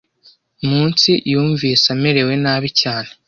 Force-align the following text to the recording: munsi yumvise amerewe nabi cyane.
munsi 0.69 1.11
yumvise 1.31 1.85
amerewe 1.95 2.33
nabi 2.43 2.69
cyane. 2.81 3.09